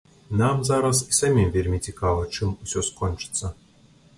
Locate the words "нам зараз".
0.39-1.01